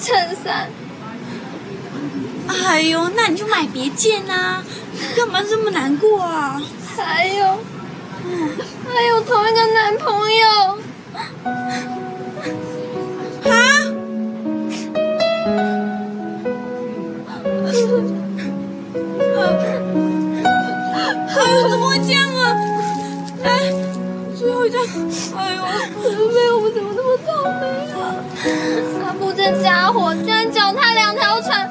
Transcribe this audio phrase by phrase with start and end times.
[0.00, 0.68] 衬衫。
[2.48, 4.64] 哎呦，那你就买别件啊！
[5.16, 6.60] 干嘛这么难过啊？
[6.96, 7.58] 还有，
[8.92, 10.78] 还有同一个男朋友。
[11.14, 11.22] 啊？
[21.32, 22.56] 哎呦，怎么会这样啊？
[23.44, 23.72] 哎，
[24.36, 24.82] 最后一张，
[25.36, 27.28] 哎呦，妹，我们怎么那么倒
[27.60, 27.96] 霉啊？
[29.40, 31.66] 这家伙居然脚踏两条船，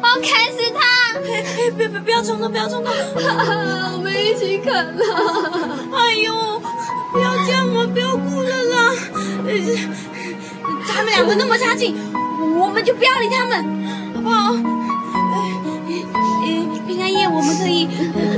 [0.00, 1.18] 我要砍死他！
[1.18, 5.02] 哎哎，别别不要冲动，不要冲动， 我们一起砍了。
[5.92, 6.32] 哎呦，
[7.12, 8.94] 不要这样嘛，不要哭了啦。
[9.44, 9.50] 呃
[10.86, 11.96] 他们两个那么差劲，
[12.56, 13.64] 我们就不要理他们，
[14.14, 14.54] 好不好？
[16.86, 17.88] 平安夜我们可以，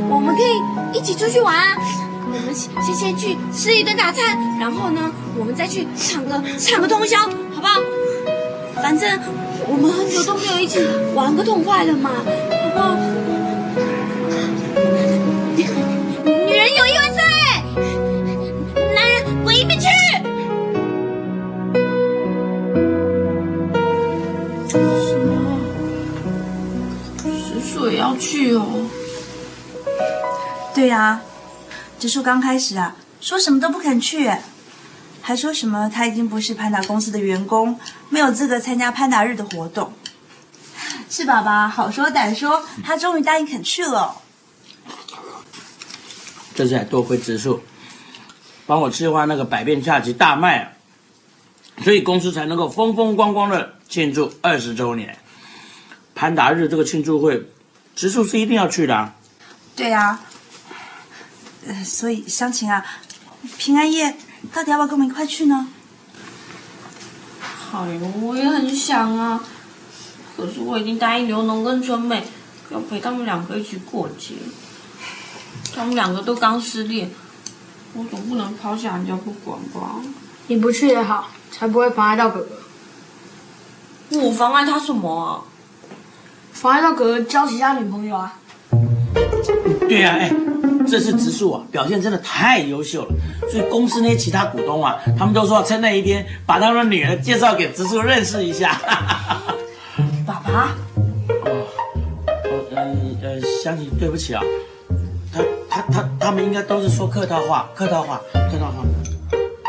[0.09, 1.77] 我们可以一起出去玩啊。
[2.25, 7.79] 我们先先先去吃一顿大餐，然后呢，我们再去唱个唱个通宵，好不好？
[8.83, 9.09] 反正
[9.69, 12.97] 我们很久都没有一起玩个痛快了嘛，好不好？
[16.25, 17.23] 女人有一万岁，
[18.95, 19.87] 男人滚一边去！
[24.69, 24.77] 什
[25.17, 25.31] 么？
[27.25, 28.67] 石树也要去哦？
[30.75, 31.21] 对呀、
[32.01, 34.29] 植树刚开始啊，说什么都不肯去，
[35.23, 37.79] 还说什么他已经不是潘达公司的员工，
[38.11, 39.93] 没有资格参加潘达日的活动。
[41.09, 44.17] 是爸爸好说歹说，他终于答应肯去了。
[46.55, 47.63] 这次还多亏植树
[48.67, 50.73] 帮我计划那个百变下棋大卖啊，
[51.85, 55.17] 所以公司才能够风风光光的庆祝二十周年。
[56.15, 57.49] 潘达日这个庆祝会，
[57.95, 59.15] 植树是一定要去的、啊。
[59.75, 60.21] 对呀、
[61.67, 62.85] 呃，所以湘琴啊，
[63.57, 64.15] 平安夜
[64.53, 65.69] 到底要不要跟我们一块去呢？
[67.75, 69.43] 哎呦，我也很想啊，
[70.37, 72.23] 可是我已经答应刘农跟春美
[72.71, 74.35] 要陪他们两个一起过节，
[75.75, 77.11] 他们两个都刚失恋，
[77.95, 80.03] 我总不能抛下人家不管吧？
[80.49, 82.47] 你不去也好，才不会妨碍到哥
[84.11, 85.41] 哥，我妨碍他什么啊？
[86.53, 88.39] 妨碍到哥哥交其他女朋友啊。
[89.89, 90.31] 对呀、哎，
[90.87, 93.15] 这次植树啊表现真的太优秀了，
[93.51, 98.81] 所以公司那些其他股东啊，他们都说要趁那一天把他们的女儿介绍给植树认识一下。
[100.27, 100.75] 爸爸，
[101.45, 101.67] 哦，
[102.71, 102.83] 呃
[103.23, 104.43] 呃，湘琴，对不起啊，
[105.33, 108.85] 他他他他们应该都是说客套话，客套话，客套话。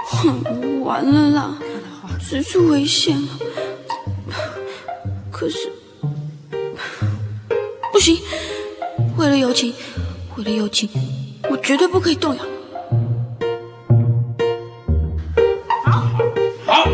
[0.06, 1.57] 哼，完了啦，
[2.19, 3.28] 植树危险了。
[5.31, 5.57] 可是，
[7.91, 8.18] 不行，
[9.18, 9.74] 为了友情，
[10.35, 10.89] 为了友情，
[11.49, 12.44] 我绝对不可以动摇。
[15.85, 15.91] 好，
[16.66, 16.89] 好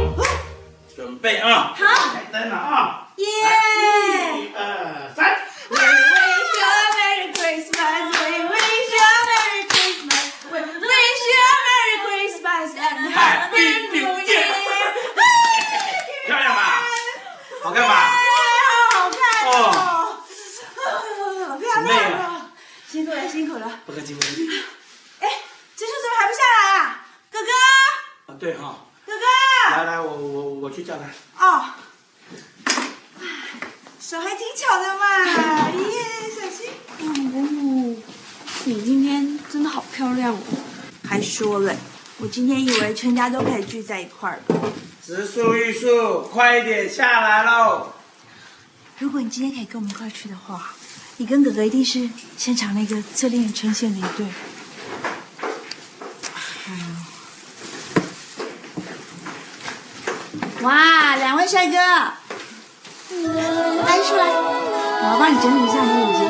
[0.94, 3.26] 准备啊，好，开灯了啊，耶！
[3.26, 5.38] 一二三
[5.70, 8.12] ，We wish you a Merry Christmas.
[8.12, 10.28] We wish you a Merry Christmas.
[10.52, 14.52] We wish you a Merry Christmas and Happy New Year.
[16.26, 16.60] 漂亮吧？
[17.64, 17.92] 好看吧？
[18.92, 19.50] 好看哦！
[21.48, 22.89] 好漂妹亮啊哦！
[23.00, 23.80] 辛苦了，辛苦了。
[23.86, 24.46] 不客气，不客气。
[25.20, 25.28] 哎，
[25.74, 27.08] 植树怎么还不下来啊？
[27.32, 29.24] 哥哥，啊，对哈、哥哥。
[29.72, 31.06] 来来，我我我去叫他。
[31.46, 31.64] 哦，
[34.02, 35.86] 手还挺巧的嘛，耶，
[36.36, 36.72] 小心。
[37.00, 37.96] 哦，
[38.66, 40.40] 你今天真的好漂亮哦！
[41.08, 41.78] 还说嘞，
[42.18, 44.56] 我今天以为全家都可以聚在一块儿的。
[45.02, 47.94] 植树玉树，快一点下来喽！
[48.98, 50.74] 如果你今天可以跟我们一块去的话，
[51.22, 54.26] 你跟哥哥一定是现场那个最令人称羡的一对。
[60.62, 62.14] 哇，两位帅哥，来
[64.00, 64.30] 出来，
[65.02, 66.22] 我要帮你整理一下你眼睛。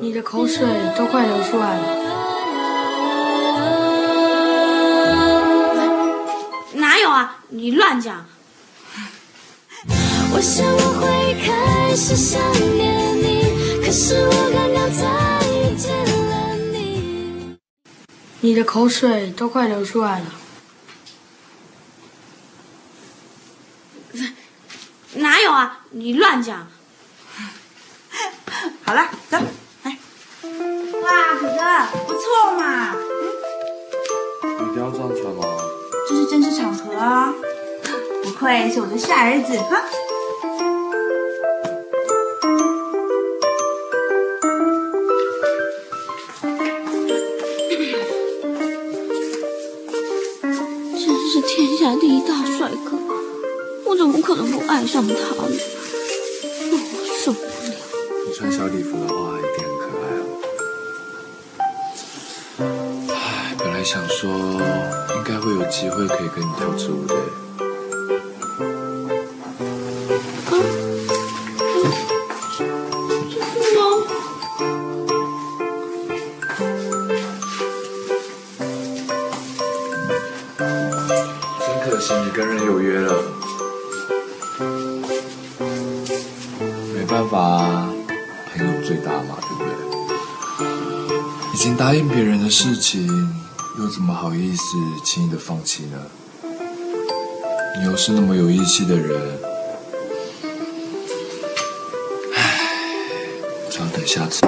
[0.00, 0.66] 你的口水
[0.96, 1.82] 都快流出来了。
[6.72, 7.36] 哪有啊？
[7.50, 8.26] 你乱讲！
[10.38, 12.40] 我想我会开始想
[12.76, 15.04] 念你，可是我刚刚才
[15.48, 15.90] 遇见
[16.28, 17.58] 了你。
[18.42, 20.26] 你的口水都快流出来了。
[25.14, 25.80] 哪有啊？
[25.90, 26.68] 你乱讲！
[28.86, 29.38] 好了，走，
[29.82, 29.98] 来。
[31.02, 32.94] 哇，哥哥，不错嘛，
[34.44, 35.44] 一定要这样穿吗？
[36.08, 37.34] 这是正式场合啊，
[38.22, 39.82] 不愧是我的帅儿子哈。
[54.68, 55.48] 爱上他了？
[56.70, 56.74] 我
[57.24, 57.46] 受不了。
[58.26, 60.22] 你穿小礼服的话一定很可爱哦。
[63.08, 63.12] 唉，
[63.58, 67.14] 本来想说应该会有机会可以跟你跳支舞的。
[92.60, 93.06] 事情，
[93.78, 95.96] 又怎么好意思轻易的放弃呢？
[97.78, 99.38] 你又是那么有义气的人，
[102.34, 102.58] 唉，
[103.70, 104.44] 只要等下次。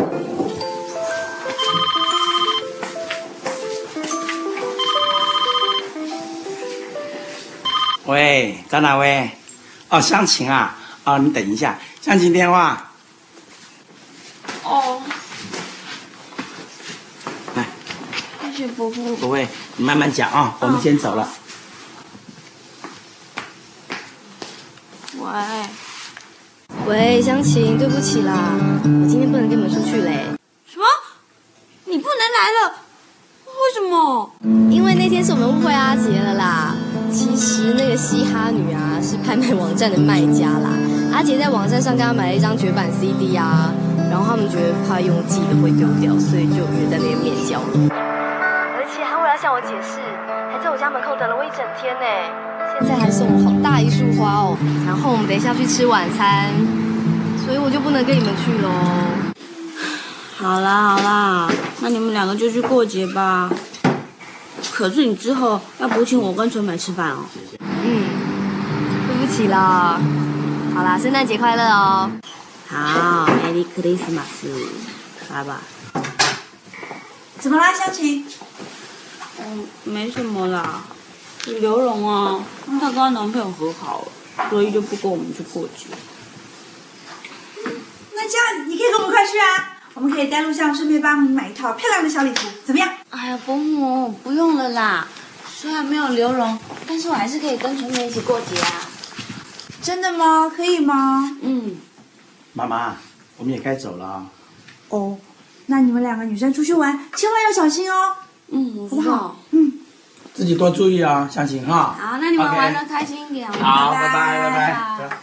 [8.07, 9.31] 喂，找哪位？
[9.89, 12.91] 哦，湘琴啊，哦，你等一下，湘琴电话。
[14.65, 15.01] 哦，
[17.55, 17.65] 来，
[18.61, 19.17] 谢谢伯父。
[19.17, 19.49] 不会，
[19.79, 21.27] 你慢慢讲啊、我们先走了。
[25.19, 25.31] 喂，
[26.87, 28.53] 喂，湘琴，对不起啦，
[28.85, 30.27] 我今天不能跟你们出去嘞，
[30.67, 30.85] 什么？
[31.87, 32.75] 你不能来了？
[33.47, 34.31] 为什么？
[34.71, 36.77] 因为那天是我们误会阿杰了啦。
[37.11, 40.77] 其实那个嘻哈女啊是拍卖网站的卖家啦，
[41.15, 43.73] 阿杰在网站上跟他买了一张绝版 CD 啊，
[44.11, 48.20] 然后他们觉得怕用寄的会丢掉，所以就约在那边面交了。
[49.41, 50.01] 向我解释，
[50.53, 52.05] 还在我家门口等了我一整天呢。
[52.79, 54.57] 现在还送我好大一束花哦，
[54.87, 56.53] 然后我们等一下去吃晚餐，
[57.43, 58.71] 所以我就不能跟你们去喽。
[60.37, 61.49] 好啦好啦，
[61.81, 63.51] 那你们两个就去过节吧。
[64.75, 67.25] 可是你之后要补请我跟春美吃饭哦。
[67.61, 68.05] 嗯，
[69.09, 69.99] 对不起啦。
[70.75, 72.11] 好啦，圣诞节快乐哦！
[72.69, 74.51] 好，Merry Christmas，
[75.33, 75.55] 拜拜。
[77.39, 78.27] 怎么啦，湘琴？
[79.45, 80.85] 嗯，没什么啦。
[81.47, 85.87] 刘荣啊，她跟她男朋友和好了，所以就不跟我们去过节。
[88.15, 92.91] 那这样你可以跟我们一块去啊，我们可以在路上顺便帮你买一套漂亮的小礼服，怎么样？
[93.11, 95.09] 哎呀，伯母，不用了啦。
[95.57, 98.89] 虽然没有刘荣，但是我还是可以跟纯美一起过节啊。
[99.83, 100.53] 真的吗？
[100.55, 101.37] 可以吗？
[101.41, 101.77] 嗯，
[102.53, 102.97] 妈妈，
[103.39, 104.27] 我们也该走了啊。
[104.91, 105.19] 哦，
[105.67, 108.17] 那你们两个女生出去玩，千万要小心哦，
[108.51, 109.37] 嗯，不好。？
[109.53, 109.73] 嗯，
[110.35, 111.97] 自己多注意啊，相亲哈。
[111.99, 113.51] 好，那你们玩的开心一点。
[113.53, 115.17] 好，拜拜拜拜，拜拜拜。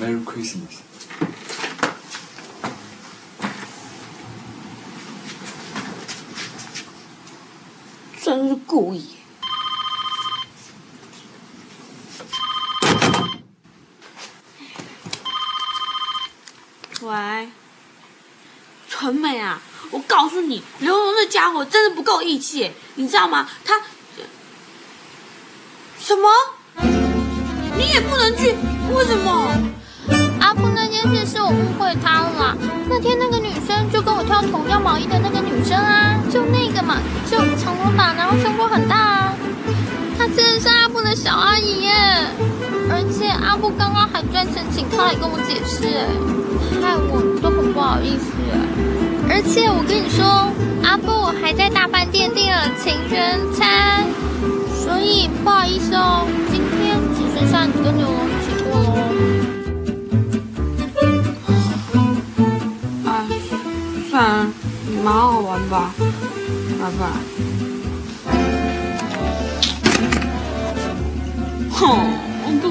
[0.00, 0.80] Merry Christmas。
[8.22, 9.10] 真是故意。
[17.02, 17.48] 喂，
[19.02, 23.48] 很美啊，我告诉你，刘荣那家伙真的不够义气，你知道吗？
[23.64, 23.74] 他
[25.98, 26.28] 什么？
[27.76, 28.54] 你也不能去？
[28.94, 29.50] 为什么？
[30.38, 32.56] 阿布那件事是我误会他了。
[32.88, 39.34] 那天那个女生就跟我跳同样毛衣的那个女生啊，就那个嘛，就长头发，然后胸部很大啊。
[40.16, 41.92] 她真的是阿布的小阿姨耶，
[42.88, 46.06] 而且阿布刚刚还专程请她来跟我解释，哎，
[46.82, 48.91] 害我都很不好意思哎。
[49.34, 50.22] 而且我跟你说，
[50.84, 54.04] 阿布还在大饭店订了情人餐，
[54.84, 58.92] 所以不好意思哦，今天只剩下你跟牛龙一起过喽。
[63.06, 63.24] 啊，
[64.10, 64.52] 算了，
[65.02, 65.94] 蛮好玩吧，
[66.78, 67.00] 拜拜。
[71.70, 71.80] 哼，
[72.44, 72.68] 我不。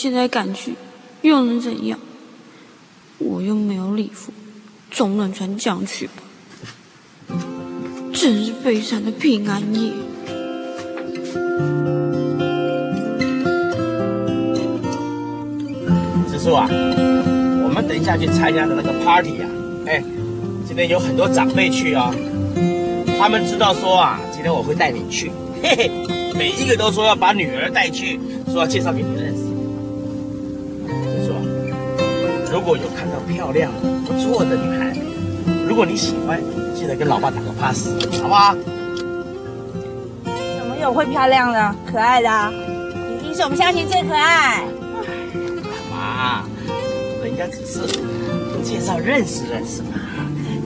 [0.00, 0.74] 现在赶去，
[1.22, 1.98] 又能怎样？
[3.18, 4.32] 我又没有礼服，
[4.92, 6.22] 总能穿这样去吧。
[8.14, 9.90] 真是悲惨的平安夜。
[16.28, 19.50] 子树啊，我们等一下去参加的那个 party 啊，
[19.88, 20.00] 哎，
[20.64, 22.14] 今天有很多长辈去哦，
[23.18, 25.90] 他们知道说啊，今天我会带你去，嘿嘿，
[26.36, 29.27] 每一个都说要把女儿带去，说要介绍给你认
[32.68, 34.94] 果有看到漂亮的、不错的女孩，
[35.66, 36.38] 如果你喜欢，
[36.74, 37.88] 记得跟老爸打个 pass，
[38.20, 38.54] 好不好？
[40.22, 42.52] 怎么有会漂亮的、可爱的、啊？
[43.22, 44.62] 一定是我们乡亲最可爱。
[45.90, 46.44] 妈，
[47.24, 47.86] 人家只是
[48.62, 49.88] 介绍认识认识嘛。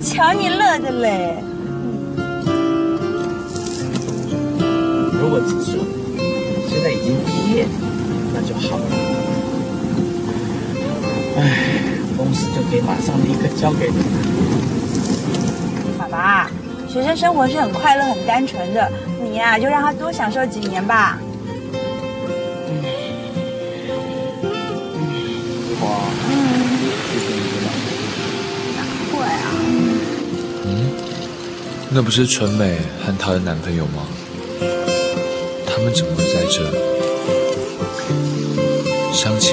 [0.03, 1.37] 瞧你乐的嘞！
[5.21, 5.87] 如果子树
[6.69, 7.65] 现在已经毕业，
[8.35, 8.85] 那就好了。
[11.35, 11.41] 唉，
[12.33, 13.97] 公司就可以马上立刻交给你。
[15.99, 16.51] 爸爸，
[16.89, 18.91] 学生生活是很快乐、很单纯的，
[19.23, 21.19] 你呀、就让他多享受几年吧。
[25.79, 25.89] 花，
[27.12, 27.69] 谢谢你的
[29.12, 29.53] 会啊，
[30.65, 30.91] 嗯，
[31.91, 34.05] 那不是纯美和她的男朋友吗？
[35.67, 36.73] 他们怎么会在这？
[39.12, 39.52] 湘琴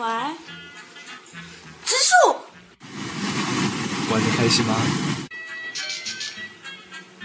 [0.00, 0.06] 喂，
[1.84, 2.34] 植树，
[4.10, 4.74] 玩的开心吗？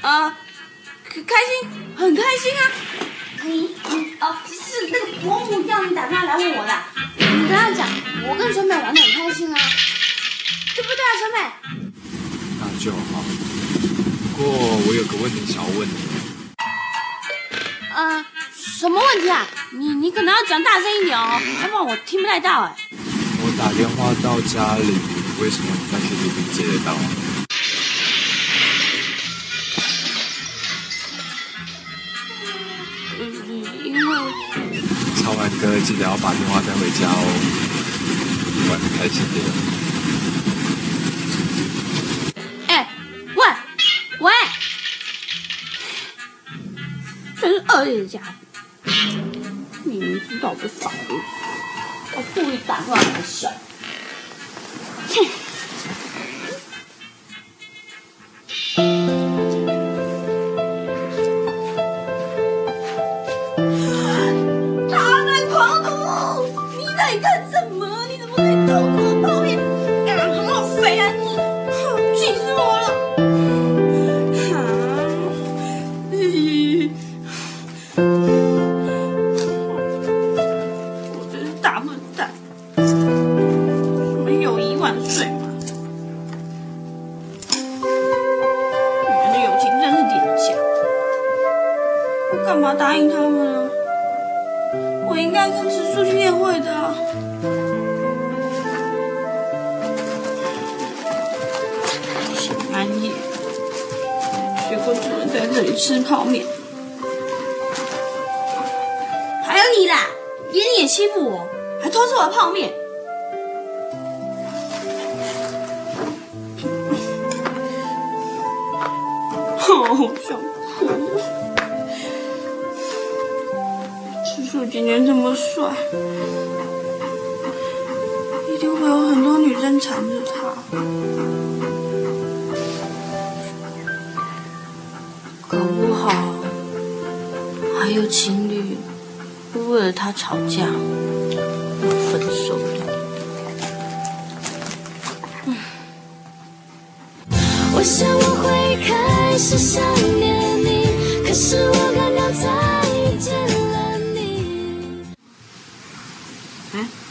[0.01, 0.29] 呃，
[1.08, 2.62] 可开心，很开心啊。
[3.44, 3.50] 你
[3.91, 6.77] 你哦，是那个伯母叫你打电话来问我的。
[7.17, 7.88] 你跟他讲，
[8.27, 9.58] 我跟小美玩的很开心啊。
[10.75, 11.38] 对不对啊，小美？
[12.60, 13.24] 那就好。
[14.36, 14.51] 不过
[14.86, 15.96] 我有个问题想要问你，
[17.96, 18.25] 呃，
[18.77, 19.48] 什么问题啊？
[19.72, 22.75] 你你可能要讲大声一点哦，要不然我听不太到哎。
[23.41, 25.00] 我打电话到家里，
[25.41, 26.94] 为什么你在 KTV 接得到？
[33.22, 33.24] 嗯，
[33.86, 34.12] 因为
[35.24, 37.25] 唱完歌记得要把电话带回家哦，
[38.70, 39.41] 玩的开心点。
[42.67, 42.89] 哎，
[43.38, 43.41] 喂
[44.20, 44.32] 喂，
[47.39, 48.25] 真是恶劣的家伙！
[49.84, 51.14] 明明知道我不爽日子，
[52.16, 53.48] 我故意打断你的手，
[55.10, 55.45] 切。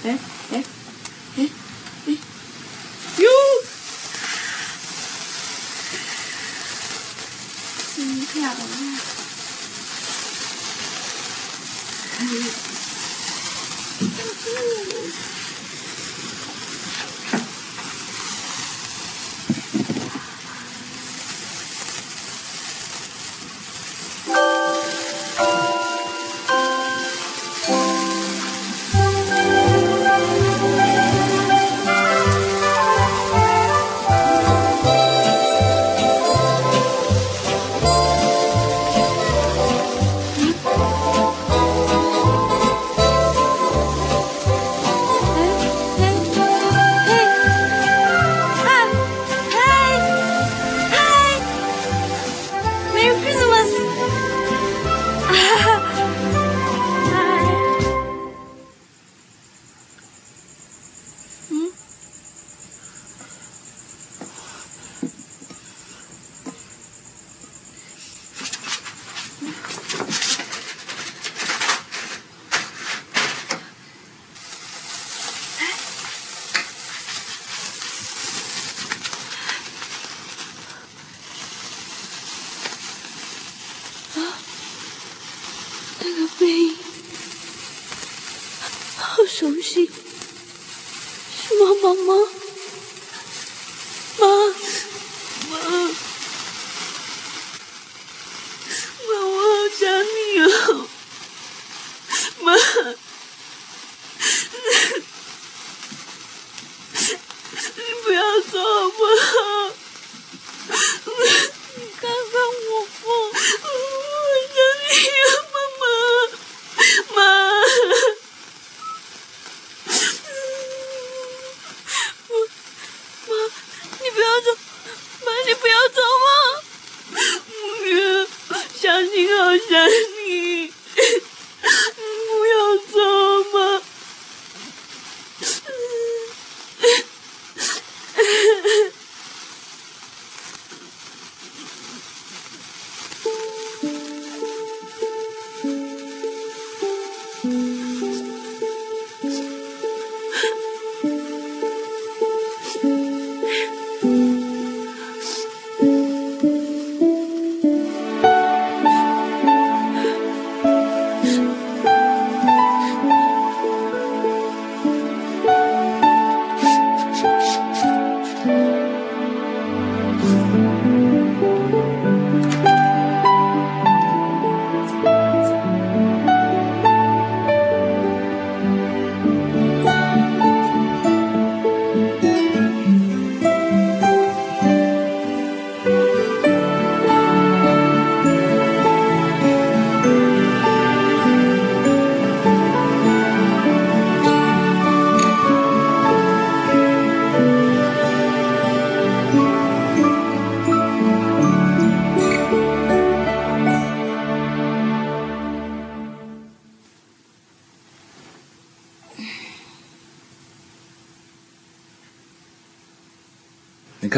[0.05, 0.19] 哎
[89.45, 89.91] 熟悉，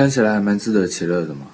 [0.06, 1.48] 看起来还蛮自得其乐的嘛。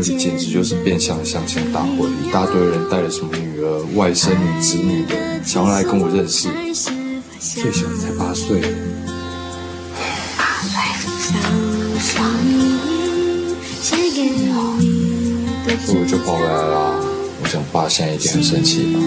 [0.00, 6.48] 那里简直就是变相的相亲大会，一大堆人带着什么女儿、外甥女、侄女的，想要来跟我认识。
[7.38, 8.62] 最小的才八岁，
[15.84, 16.96] 所以我就跑回来啦。
[17.42, 18.98] 我想爸现在一定很生气吧。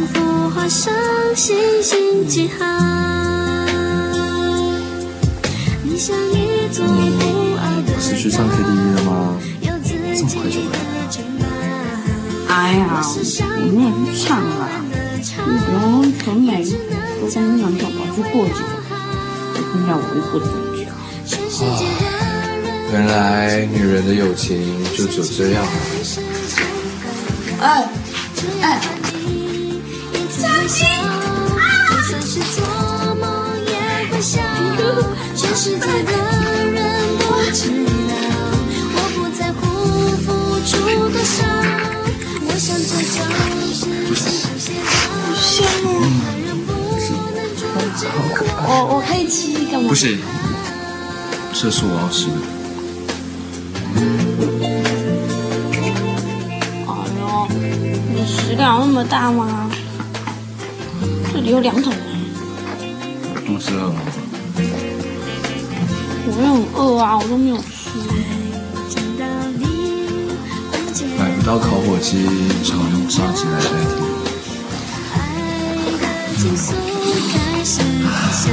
[5.84, 6.92] 你像一座不
[7.58, 9.40] 安的不是去唱 KTV 了吗？
[10.16, 10.78] 这么快就回来
[12.64, 14.72] 哎呀，我们也去唱了，
[15.20, 15.84] 你不用
[16.18, 18.56] 纯美都跟男宝宝去过节，
[19.54, 20.82] 现在我又不怎么讲。
[21.68, 21.70] 啊，
[22.94, 25.62] 原来女人的友情就只有这样
[27.60, 27.62] 啊！
[27.62, 27.68] 哎
[28.62, 28.66] 哎，
[30.32, 31.12] 相亲啊！
[45.54, 45.70] 好
[47.96, 48.10] 香
[48.66, 48.68] 哦！
[48.68, 49.88] 我我可以吃一个吗？
[49.88, 50.18] 不行，
[51.54, 52.34] 这是我要吃的。
[56.88, 56.90] 哎
[57.20, 57.48] 呦，
[58.10, 59.70] 你的食量有那么大吗？
[61.32, 62.00] 这里有两桶呢。
[63.46, 64.02] 肚子饿吗？
[66.26, 67.64] 我也很饿啊，我都没有吃。
[71.20, 72.26] 买不到烤火鸡，
[72.64, 74.13] 只好用砂纸来代替。
[76.44, 76.74] 情愫
[77.32, 77.80] 开始
[78.34, 78.52] 下，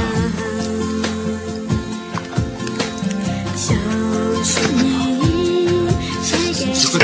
[3.53, 3.67] 像
[4.45, 4.79] 是你
[6.23, 6.97] 写给吃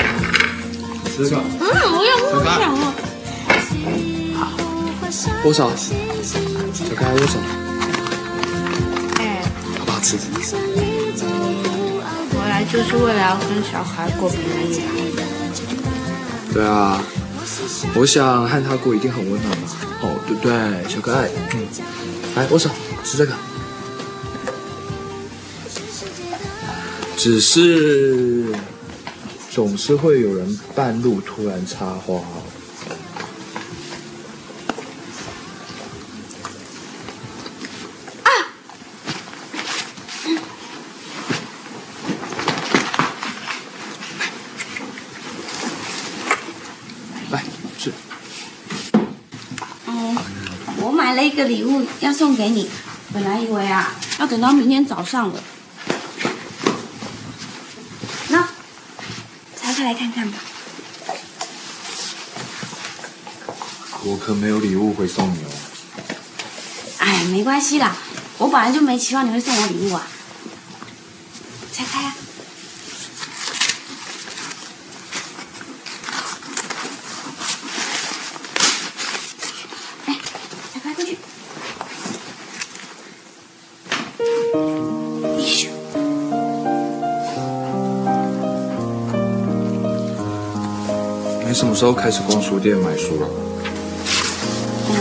[1.18, 2.82] 这个，嗯，我也不想了。
[5.44, 5.70] 多少？
[5.76, 7.34] 小开多少？
[9.20, 9.44] 哎，
[9.80, 10.16] 好不好吃？
[12.32, 14.82] 回来就是为了要跟小孩过平安夜。
[16.54, 17.04] 对啊，
[17.94, 19.68] 我想和他过一定很温暖吧。
[20.28, 21.68] 对对，小可爱，嗯，
[22.36, 22.70] 来，握手，
[23.04, 23.34] 吃这个。
[27.16, 28.54] 只是
[29.50, 32.22] 总是会有人半路突然插花。
[47.30, 47.44] 来
[47.78, 47.92] 吃。
[49.88, 50.16] 嗯，
[50.80, 52.68] 我买了一个礼物要送给你，
[53.14, 55.40] 本来以为啊要等到明天早上了。
[58.30, 58.50] 那
[59.56, 60.40] 拆开来看看吧。
[64.04, 65.50] 我可没有礼物会送你哦。
[66.98, 67.96] 哎，没关系啦，
[68.40, 70.08] 我本来就没期望你会送我礼物啊。
[91.78, 93.30] 时候开始逛书店买书了？
[94.90, 94.96] 嗯，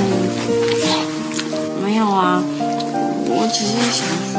[1.83, 2.45] 没有啊，
[3.31, 4.37] 我只是想说，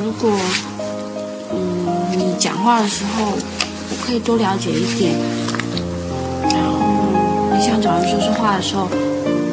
[0.00, 0.30] 如果
[1.52, 1.58] 嗯
[2.16, 5.18] 你讲话的时候，我可以多了解一点，
[6.52, 6.78] 然后
[7.56, 8.88] 你想找人说说话的时候，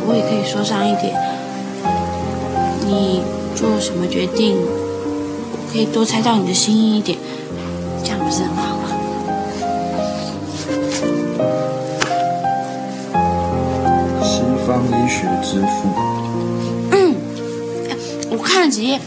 [0.06, 1.17] 我也可以说上一点。
[2.86, 3.24] 你
[3.56, 7.17] 做什么决定，我可以多猜到你的心意一点，
[14.84, 15.90] 医学之父。
[16.92, 17.16] 嗯，
[18.32, 19.00] 我看了几页，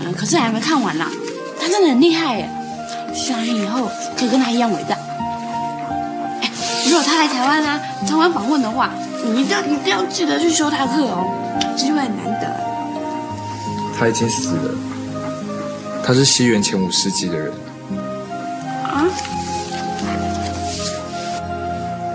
[0.00, 1.10] 嗯，可是还没看完啦。
[1.60, 2.48] 他真的很厉害耶，
[3.14, 4.96] 希望你以后可以跟他一样伟大。
[6.42, 6.50] 哎，
[6.86, 8.90] 如果他来台湾啊，台湾访问的话，
[9.24, 11.24] 你一定要一定要记得去修他课哦，
[11.76, 12.48] 机会很难得。
[13.98, 14.74] 他已经死了。
[16.04, 17.50] 他是西元前五世纪的人，
[18.82, 19.06] 啊？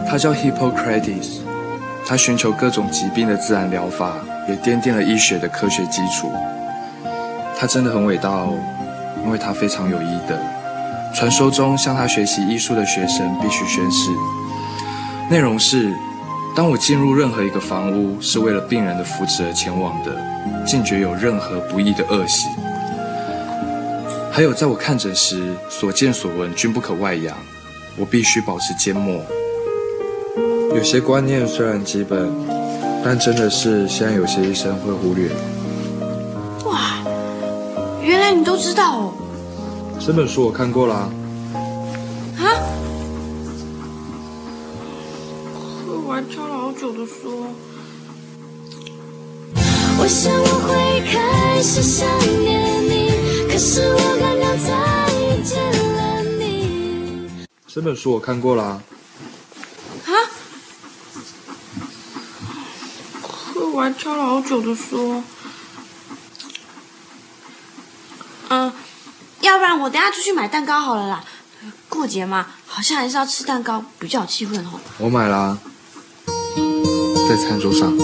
[0.08, 1.40] 他叫 Hippocrates。
[2.10, 4.16] 他寻求各种疾病的自然疗法，
[4.48, 6.34] 也奠定了医学的科学基础。
[7.56, 8.58] 他真的很伟大哦，
[9.24, 10.36] 因为他非常有医德。
[11.14, 14.10] 传说中向他学习医术的学生必须宣誓，
[15.30, 15.94] 内容是：
[16.56, 20.20] 当我进入任何一个房屋是为了病人的福祉而前往的，
[20.66, 22.48] 禁绝有任何不义的恶习。
[24.32, 27.38] 还有，在我看诊时所见所闻均不可外扬，
[27.98, 29.24] 我必须保持缄默。
[30.80, 32.32] 有些观念虽然基本，
[33.04, 35.30] 但真的是现在有些医生会忽略。
[36.64, 37.04] 哇，
[38.02, 39.14] 原来你都知道哦。
[40.00, 41.12] 这本书我看过啦。
[42.38, 42.48] 啊？
[45.86, 47.46] 可我还挑了好久的书。
[50.00, 52.08] 我想我会开始想
[52.40, 53.12] 念你，
[53.52, 54.70] 可是我刚刚再
[55.44, 55.60] 见
[55.98, 57.46] 了你。
[57.68, 58.82] 这本书我看过啦。
[60.06, 60.14] 啊？
[63.52, 65.24] 可我还挑了好久的说。
[68.50, 68.74] 嗯，
[69.40, 71.24] 要不然我等下出去买蛋糕好了啦。
[71.88, 74.82] 过节嘛，好像还是要吃蛋糕，比较有气氛哦。
[74.98, 75.58] 我买啦，
[77.30, 77.98] 在餐桌上。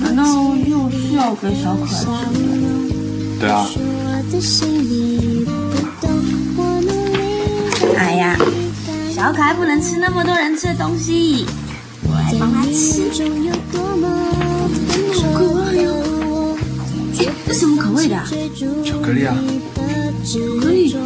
[0.00, 0.24] 难道
[0.66, 2.12] 又是要给小可爱吃的？
[3.38, 3.66] 对啊，
[7.96, 8.36] 哎呀，
[9.14, 11.46] 小可爱不能吃那么多人吃的东西，
[12.02, 13.04] 我来帮他吃。
[15.14, 16.56] 好可爱哟！
[17.18, 18.26] 哎，这什么口味的啊？
[18.84, 19.36] 巧克力啊，
[20.24, 20.96] 巧克力。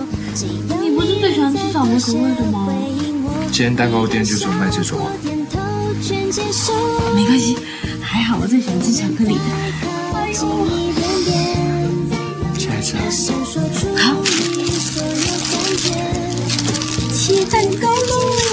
[0.81, 2.67] 你不是最喜欢吃草莓口味的吗？
[3.53, 5.13] 今天蛋糕店就是有卖这种啊。
[7.15, 7.78] 没关系，还
[8.29, 9.41] 好我最喜欢吃巧克力的。
[12.83, 13.33] 下一次
[13.97, 14.05] 啊，好，
[17.15, 18.13] 切蛋糕喽！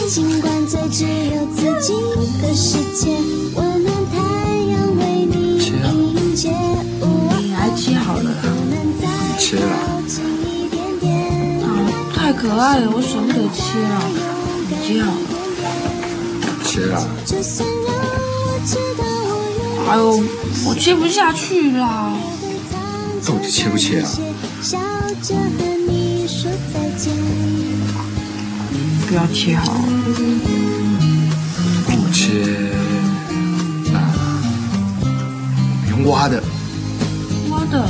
[0.09, 1.91] 尽管最只有自己
[2.41, 3.19] 的世界，
[3.55, 4.15] 温暖太
[4.71, 6.55] 阳为你切啊，迎接。
[7.37, 8.31] 你来切好了啦。
[8.71, 8.73] 你
[9.37, 9.75] 切啦，
[11.63, 11.67] 啊，
[12.15, 13.93] 太可爱了，我舍不得切了。
[14.69, 15.17] 你切好了。
[16.63, 18.04] 切啦，就算让我知道我
[19.87, 20.23] 哎呦，
[20.65, 22.13] 我切不下去啦。
[23.25, 24.09] 到底切不切啊？
[24.61, 24.79] 笑
[25.21, 27.13] 着和你说再见。
[29.07, 29.79] 不要切好了。
[31.85, 32.71] 不切，
[33.93, 33.99] 那
[35.91, 36.43] 用挖的，
[37.49, 37.87] 挖的！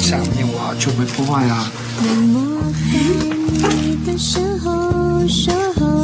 [0.00, 1.70] 下面挖就不会破坏啊。
[2.32, 2.62] 默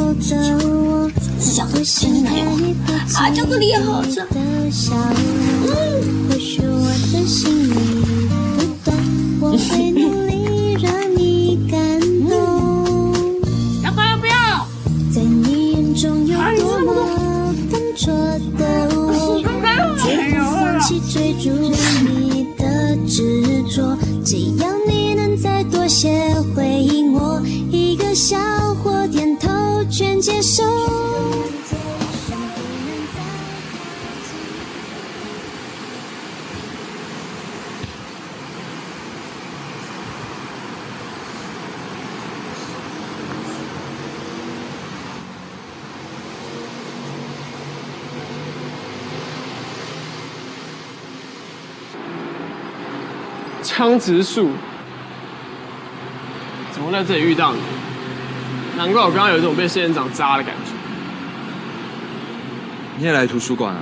[0.05, 2.45] 默在你的身后守候着我，小心奶油
[3.15, 4.21] 啊，巧克力也好吃。
[9.95, 10.34] 的
[53.75, 54.51] 枪植树，
[56.71, 57.59] 怎么在这里遇到你？
[58.77, 60.71] 难怪我刚刚有一种被仙人掌扎的感觉。
[62.97, 63.81] 你也来图书馆啊？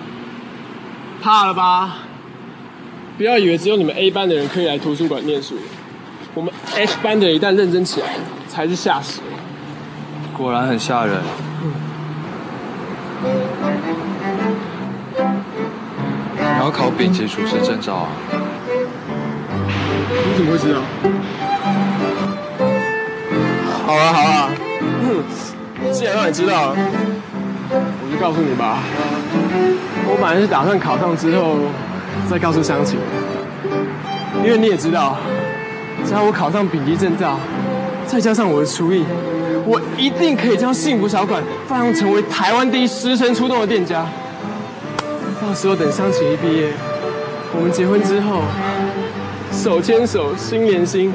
[1.21, 1.97] 怕了吧？
[3.19, 5.59] 不要以为只有你们 A 班的人可以来图书馆念书，
[6.33, 8.15] 我们 H 班的人一旦认真起来，
[8.49, 9.39] 才是吓死人。
[10.35, 11.21] 果然很吓人。
[16.35, 18.09] 你要考丙级厨师证照啊？
[20.13, 20.79] 你怎么会知道？
[23.85, 24.49] 好啊好啊，
[25.01, 25.23] 嗯，
[25.91, 26.75] 既然让你知道，
[27.69, 28.77] 我就告诉你吧。
[30.07, 31.57] 我本来是打算考上之后
[32.29, 32.99] 再告诉乡亲，
[34.43, 35.17] 因为你也知道，
[36.05, 37.39] 只要我考上丙级证照，
[38.05, 39.03] 再加上我的厨艺，
[39.65, 44.05] 我一定可以将幸福小馆发扬成为台湾第一师生出动的店家。
[45.41, 46.71] 到时候等乡亲一毕业，
[47.55, 48.43] 我们结婚之后。
[49.53, 51.13] 手牵手，心连心，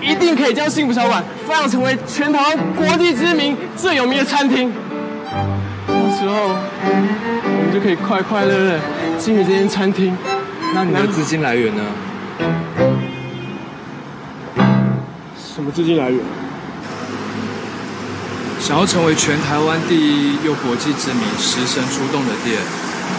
[0.00, 4.72] 一定可以将幸福小馆发扬成为全台湾国际知名、最有名的餐厅。
[5.86, 8.78] 到时候，我们就可以快快乐乐
[9.18, 10.16] 经营这间餐厅。
[10.72, 11.82] 那你的资金来源呢？
[15.36, 16.20] 什么资金来源？
[18.58, 22.56] 想要成为全台湾第一又国际知名、食神出动的店，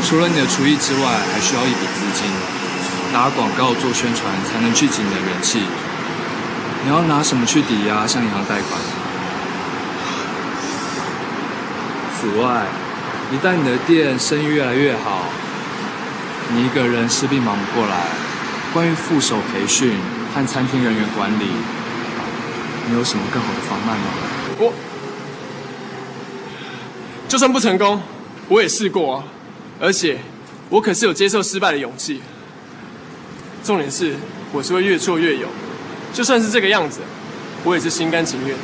[0.03, 1.01] 除了你的厨艺之外，
[1.33, 2.61] 还需要一笔资金。
[3.13, 5.60] 打广告做宣传才能聚集你的人气。
[6.84, 8.82] 你要拿什么去抵押向银行贷款？
[12.17, 12.65] 此外，
[13.32, 15.26] 一旦你的店生意越来越好，
[16.54, 17.97] 你一个人势必忙不过来。
[18.74, 19.97] 关于副手培训
[20.34, 21.45] 和餐厅人员管理，
[22.88, 24.06] 你有什么更好的方案吗？
[24.58, 24.74] 我
[27.28, 28.02] 就算不成功，
[28.47, 29.24] 我也试过啊，
[29.80, 30.19] 而且
[30.69, 32.21] 我可是有接受失败的勇气。
[33.63, 34.15] 重点是，
[34.52, 35.50] 我是会越挫越勇，
[36.13, 37.02] 就算是这个样子，
[37.63, 38.56] 我也是心甘情愿。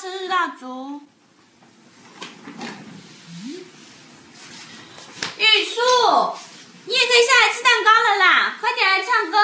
[0.00, 1.02] 生日蜡烛。
[5.36, 5.80] 玉树，
[6.86, 8.56] 你也可以下来吃蛋糕了啦！
[8.58, 9.36] 快点来唱歌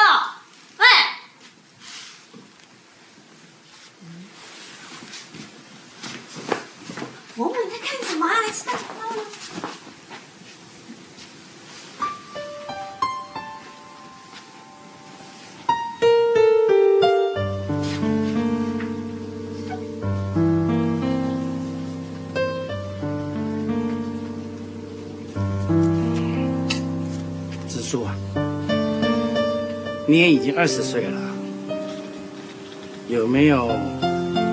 [30.16, 31.20] 你也已经二十岁了，
[33.06, 33.70] 有没有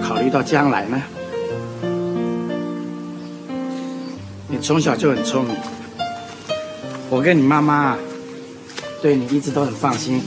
[0.03, 1.01] 考虑到将来呢？
[4.49, 5.55] 你从小就很聪明，
[7.09, 7.97] 我跟你妈妈
[9.01, 10.21] 对你一直都很放心。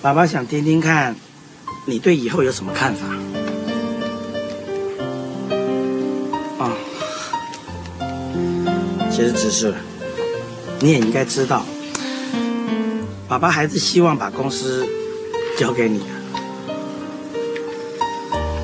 [0.00, 1.14] 爸爸想听听看，
[1.84, 3.06] 你对以后有什么看法？
[6.64, 6.72] 啊、
[9.10, 9.74] 其实只是，
[10.80, 11.64] 你也应该知道，
[13.26, 14.86] 爸爸还是希望把公司
[15.58, 16.14] 交给你啊。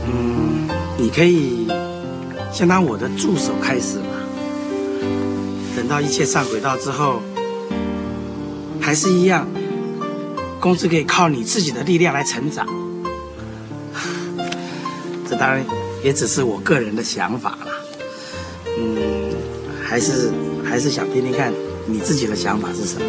[0.07, 1.67] 嗯，你可以
[2.53, 4.07] 先当我的助手开始嘛，
[5.77, 7.21] 等到一切上轨道之后，
[8.81, 9.49] 还是一样，
[10.61, 12.65] 公司可以靠你自己的力量来成长。
[15.29, 15.65] 这当然
[16.05, 17.67] 也只是我个人的想法啦。
[18.79, 19.35] 嗯，
[19.85, 20.31] 还是
[20.65, 21.53] 还是想听听看
[21.87, 23.07] 你自己的想法是什么。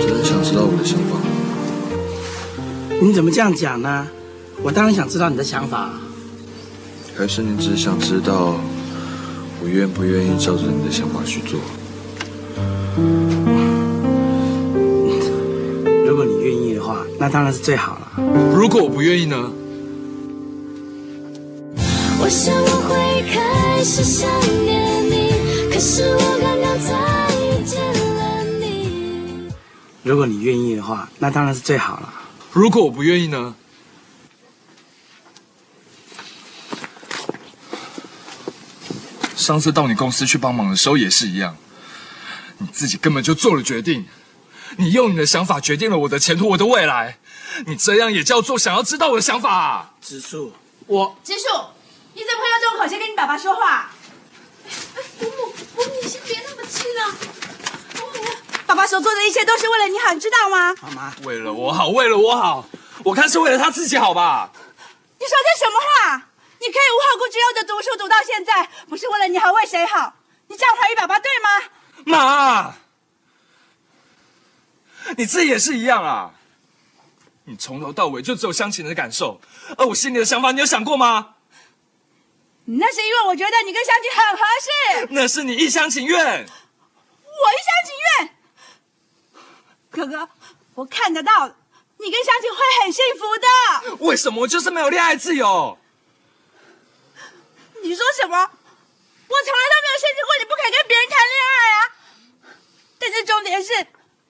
[0.00, 1.18] 只是想知道我的想法？
[3.00, 4.08] 你怎么这样讲呢？
[4.62, 5.90] 我当然想知道你的想法。
[7.16, 8.56] 还是你只是想知道
[9.60, 11.60] 我愿不愿意照着你的想法去做？
[16.06, 18.12] 如果你愿意的话，那当然是最好了。
[18.54, 19.52] 如果我不愿意呢？
[30.12, 32.12] 如果你愿意的话，那当然是最好了。
[32.52, 33.54] 如果我不愿意呢？
[39.34, 41.56] 上次到你公司去帮忙的时候也是一样，
[42.58, 44.06] 你自己根本就做了决定，
[44.76, 47.16] 你用你的想法决定了我的前途、我的未来，
[47.64, 49.94] 你这样也叫做想要知道我的想法、啊？
[50.02, 50.52] 植树，
[50.86, 51.46] 我植树，
[52.12, 53.90] 你怎么会用这种口气跟你爸爸说话？
[55.18, 57.41] 伯母，伯母，你先别那么气了。
[58.72, 60.74] 爸爸所做的一切都是为了你好，你知道吗？
[60.80, 62.66] 妈妈，为了我好，为了我好，
[63.04, 64.50] 我看是为了他自己好吧？
[65.20, 66.26] 你说这什么话？
[66.58, 70.14] 你可以无后顾之忧的读书读到现在，不是为了你好，为谁好？
[70.46, 71.50] 你这样怀疑爸爸对吗？
[72.06, 72.74] 妈，
[75.18, 76.30] 你自己也是一样啊！
[77.44, 79.38] 你从头到尾就只有湘琴的感受，
[79.76, 81.34] 而我心里的想法，你有想过吗？
[82.64, 86.16] 那是因为我觉得你跟湘琴很合适，那是你一厢情愿。
[86.16, 87.94] 我一厢情
[88.24, 88.36] 愿。
[89.92, 90.26] 哥哥，
[90.74, 91.46] 我看得到，
[91.98, 93.46] 你跟湘琴会很幸福的。
[94.06, 95.78] 为什么我就是没有恋爱自由？
[97.82, 98.38] 你说什么？
[98.38, 101.76] 我从来都没有限制过你不可以跟别人谈恋爱啊！
[102.98, 103.68] 但是重点是，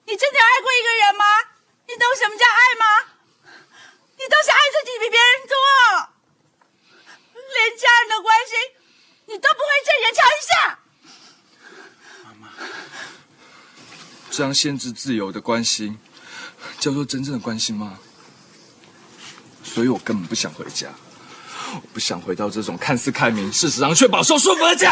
[0.05, 1.25] 你真的有爱过一个人吗？
[1.87, 2.85] 你懂什么叫爱吗？
[4.17, 5.55] 你都是爱自己比别人多，
[7.33, 8.57] 连家人的关心
[9.27, 10.79] 你都不会正眼瞧一下。
[14.35, 15.95] 这样限制自由的关心，
[16.79, 17.99] 叫做真正的关心吗？
[19.63, 20.87] 所以我根本不想回家，
[21.75, 24.91] 我不想回到这种看似开明，事实上却饱受束缚的家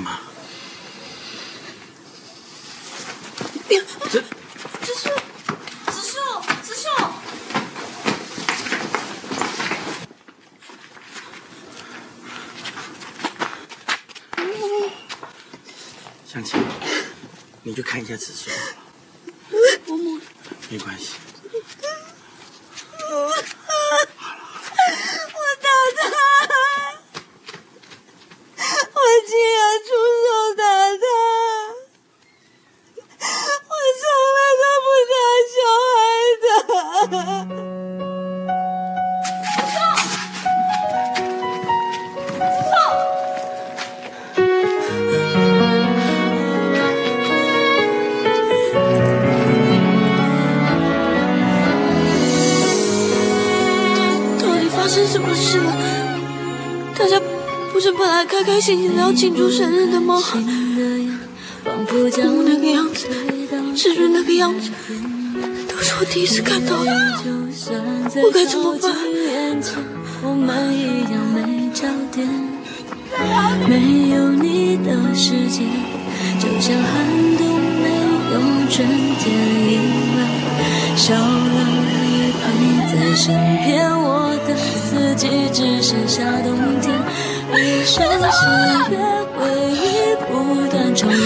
[0.00, 0.18] 妈，
[3.70, 5.08] 子树，
[5.86, 6.18] 子树，
[6.62, 6.88] 子树，
[16.26, 16.56] 香琪，
[18.14, 18.63] 你去看
[64.86, 66.92] 都是我第一次看到的，
[68.22, 68.92] 我该怎么办？
[70.22, 72.28] 我们一样没焦点，
[73.66, 75.64] 没有你的世界，
[76.38, 76.92] 就像寒
[77.38, 77.42] 冬
[77.80, 77.88] 没
[78.32, 78.34] 有
[78.68, 78.86] 春
[79.20, 79.24] 天
[79.68, 79.72] 一
[80.16, 80.20] 样，
[80.96, 81.58] 少了
[82.02, 82.44] 你陪
[82.90, 83.24] 在身
[83.64, 85.22] 边，我的四季
[85.52, 86.46] 只剩下冬
[86.80, 86.92] 天，
[87.54, 88.36] 一生喜
[88.90, 88.92] 悦
[89.34, 89.40] 回
[89.72, 89.82] 忆
[90.28, 90.30] 不
[90.70, 91.18] 断重演，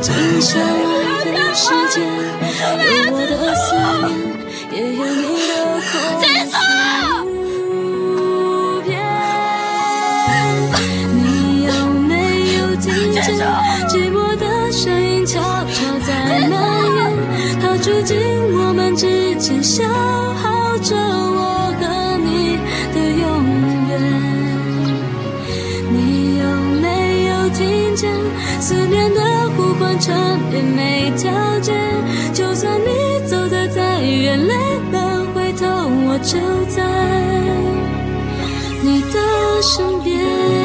[0.00, 1.11] 静下来
[1.54, 2.08] 时间，有
[3.12, 3.64] 我的思
[4.08, 4.10] 念，
[4.72, 5.50] 也有你的
[5.88, 6.24] 空虚。
[11.14, 11.20] 你
[11.64, 11.68] 有
[12.08, 12.10] 没
[12.56, 13.16] 有听见
[13.86, 14.42] 寂寞的
[14.72, 15.76] 声音悄悄
[16.06, 16.08] 在
[16.48, 16.52] 蔓
[16.96, 16.98] 延？
[17.60, 18.10] 它住进
[18.54, 21.82] 我们之间，消耗着我和
[22.16, 22.58] 你
[22.94, 23.24] 的永
[23.90, 23.90] 远。
[25.90, 25.94] 你
[26.38, 26.42] 有
[26.80, 26.86] 没
[27.26, 27.60] 有听
[27.94, 28.10] 见
[28.58, 29.20] 思念的
[29.92, 31.30] 呼唤缠绵没条
[31.60, 31.72] 街？
[32.32, 34.54] 就算你走得再远，累
[34.90, 35.66] 了回头，
[36.06, 36.38] 我就
[36.70, 36.82] 在
[38.82, 40.61] 你的身边。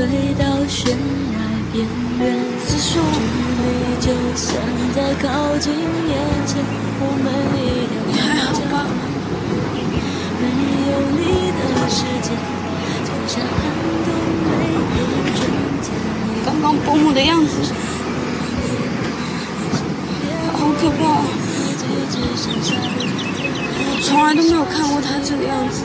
[0.00, 1.36] 我推到悬崖
[1.70, 1.84] 边
[2.20, 2.32] 缘。
[2.64, 4.48] 子树，距离就算
[4.96, 5.28] 再靠
[5.58, 6.56] 近眼前，
[7.00, 8.88] 我们一样你还好吧？
[10.40, 10.48] 没
[10.88, 12.32] 有你的世界，
[13.04, 13.60] 就像寒
[14.06, 14.08] 冬
[14.48, 15.04] 没有
[15.36, 15.38] 春
[15.84, 15.92] 天。
[16.46, 17.60] 刚刚伯母的样子，
[20.54, 21.28] 好可怕啊！
[23.84, 25.84] 我从来都没有看过他这个样子。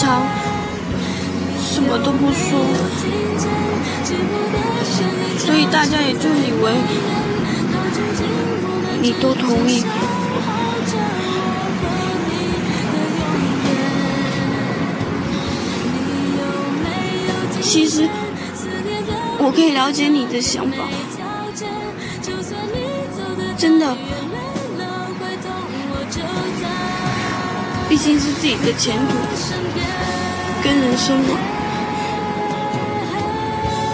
[0.00, 0.22] 常
[1.60, 2.60] 什么都不说，
[5.38, 6.72] 所以大家也就以为
[9.02, 9.84] 你都同意。
[17.60, 18.08] 其实
[19.38, 20.76] 我可以了解你的想法，
[23.56, 23.96] 真的，
[27.88, 29.77] 毕竟是自己的前途
[30.68, 31.16] 跟人生。
[31.20, 31.38] 嘛，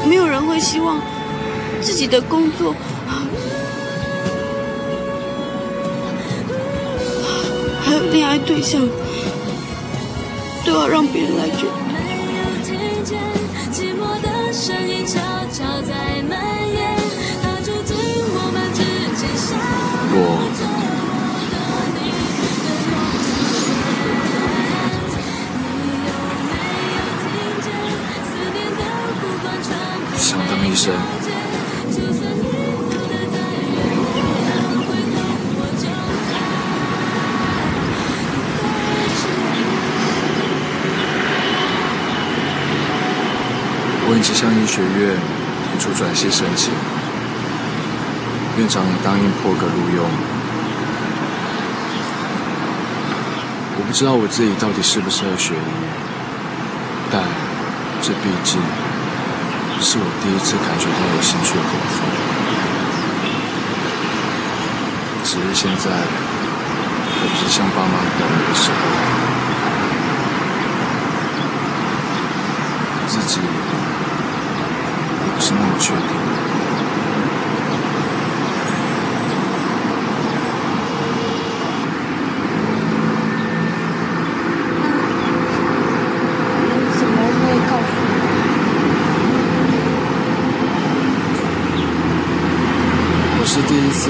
[0.08, 1.00] 没有人会希望
[1.80, 2.74] 自己的工作。
[7.84, 8.88] 还有恋爱对象。
[10.66, 11.84] 都要让别人来决定。
[44.06, 45.16] 我已经向医学院
[45.72, 46.70] 提出转系申请，
[48.58, 50.04] 院长也答应破格录用。
[53.76, 55.58] 我不知道我自己到底适不适合学医，
[57.10, 57.22] 但
[58.02, 58.60] 这毕竟
[59.86, 62.00] 是我第一次感觉到有兴趣的功夫。
[65.22, 65.90] 只是现在
[67.20, 68.80] 我不是像爸妈等我的时候，
[73.06, 73.46] 自己也
[75.36, 76.00] 不是那么确定。
[86.66, 88.12] 你怎么会告诉我？
[93.36, 94.02] 我是第一次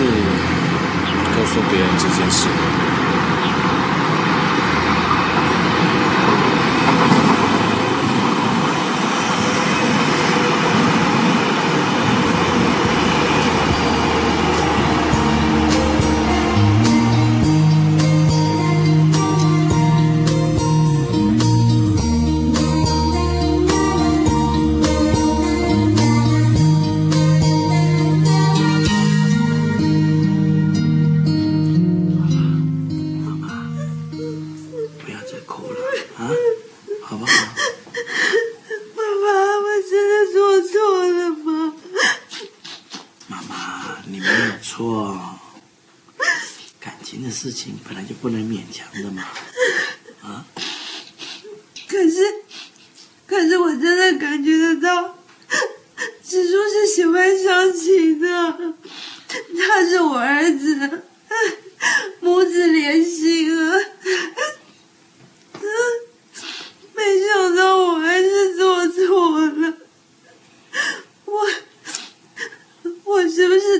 [1.35, 2.84] 告诉做别人这件事。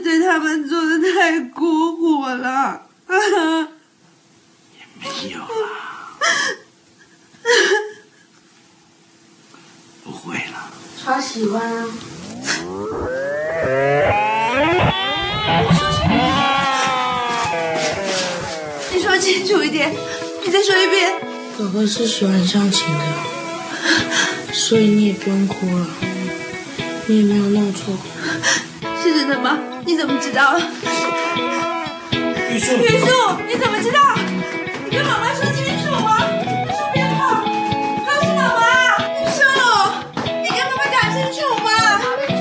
[0.05, 2.83] 对他们做的太过火了？
[3.09, 5.47] 也没有啦，
[10.05, 10.71] 不会了。
[11.03, 11.87] 超喜欢啊。
[18.93, 19.91] 你说清楚一点，
[20.45, 21.15] 你再说一遍。
[21.57, 23.05] 哥哥是喜欢湘琴的，
[24.53, 25.87] 所以你也不用哭了，
[27.07, 27.97] 你也没有弄错。
[29.03, 29.59] 是真的吗？
[29.87, 30.59] 你怎么知道？
[32.51, 33.07] 玉树，玉树，
[33.47, 34.01] 你怎么知道？
[34.85, 36.19] 你跟妈妈说清楚吗！
[36.41, 37.45] 玉树别跑，
[38.07, 38.63] 告诉妈妈。
[39.21, 39.39] 玉树，
[40.43, 41.69] 你跟妈妈讲清楚嘛！
[42.23, 42.41] 玉树，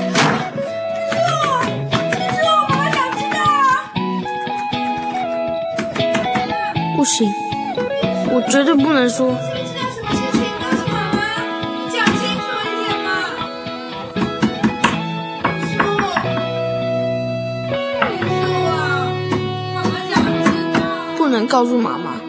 [2.16, 3.36] 玉树，妈妈想知道。
[6.96, 7.30] 不行，
[8.30, 9.36] 我绝对不能说。
[21.34, 22.20] 能告诉妈妈。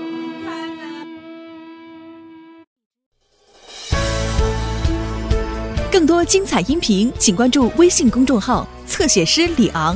[5.91, 9.95] 更多精彩音频，请关注微信公众号“侧写师李昂”。